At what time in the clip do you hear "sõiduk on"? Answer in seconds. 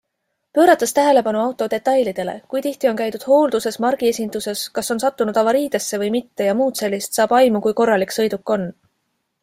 8.21-8.71